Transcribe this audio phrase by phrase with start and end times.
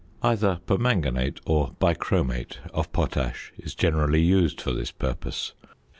[0.23, 5.53] Either permanganate or bichromate of potash is generally used for this purpose.